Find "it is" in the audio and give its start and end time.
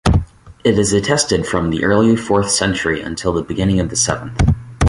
0.63-0.93